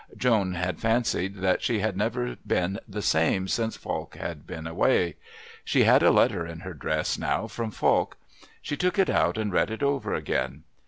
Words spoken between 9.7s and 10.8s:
over again.